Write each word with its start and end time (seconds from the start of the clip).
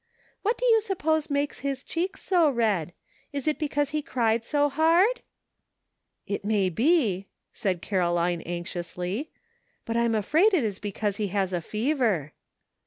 What 0.41 0.57
do 0.57 0.65
you 0.65 0.81
suppose 0.81 1.29
makes 1.29 1.59
his 1.59 1.83
cheeks 1.83 2.23
so 2.23 2.49
red? 2.49 2.91
Is 3.31 3.47
it 3.47 3.59
because 3.59 3.91
he 3.91 4.01
cried 4.01 4.43
so 4.43 4.67
hard?" 4.67 5.21
"It 6.35 6.43
may 6.43 6.69
be," 6.69 7.27
said 7.53 7.83
Caroline 7.83 8.41
anxiously, 8.41 9.29
"but 9.85 9.95
I'm 9.95 10.15
afraid 10.15 10.55
it 10.55 10.63
is 10.63 10.79
because 10.79 11.17
he 11.17 11.27
has 11.27 11.53
a 11.53 11.61
fever." 11.61 12.33